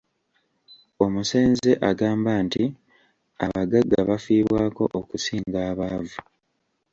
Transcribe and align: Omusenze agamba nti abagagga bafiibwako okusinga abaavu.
Omusenze 1.03 1.71
agamba 1.89 2.31
nti 2.45 2.63
abagagga 3.45 3.99
bafiibwako 4.09 4.83
okusinga 4.99 5.59
abaavu. 5.71 6.19